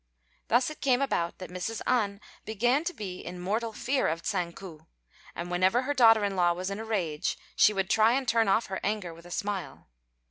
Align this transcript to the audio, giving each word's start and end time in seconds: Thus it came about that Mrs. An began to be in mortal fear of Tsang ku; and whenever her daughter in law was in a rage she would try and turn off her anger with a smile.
Thus 0.47 0.71
it 0.71 0.81
came 0.81 0.99
about 0.99 1.37
that 1.37 1.51
Mrs. 1.51 1.79
An 1.85 2.21
began 2.43 2.83
to 2.85 2.93
be 2.95 3.19
in 3.19 3.39
mortal 3.39 3.71
fear 3.71 4.07
of 4.07 4.23
Tsang 4.23 4.51
ku; 4.53 4.87
and 5.35 5.51
whenever 5.51 5.83
her 5.83 5.93
daughter 5.93 6.23
in 6.25 6.35
law 6.35 6.53
was 6.53 6.71
in 6.71 6.79
a 6.79 6.83
rage 6.85 7.37
she 7.55 7.71
would 7.71 7.87
try 7.87 8.13
and 8.13 8.27
turn 8.27 8.47
off 8.47 8.65
her 8.65 8.79
anger 8.83 9.13
with 9.13 9.27
a 9.27 9.29
smile. 9.29 9.89